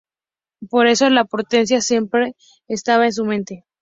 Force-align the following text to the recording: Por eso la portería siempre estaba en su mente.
Por 0.71 0.87
eso 0.87 1.07
la 1.11 1.25
portería 1.25 1.79
siempre 1.79 2.33
estaba 2.67 3.05
en 3.05 3.13
su 3.13 3.23
mente. 3.23 3.65